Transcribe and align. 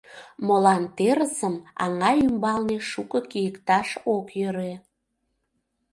Молан 0.47 0.83
терысым 0.97 1.55
аҥа 1.83 2.11
ӱмбалне 2.25 2.77
шуко 2.89 3.19
кийыкташ 3.31 3.89
ок 4.15 4.27
йӧрӧ? 4.39 4.73